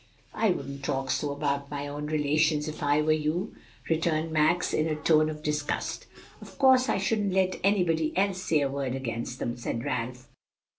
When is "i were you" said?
2.81-3.55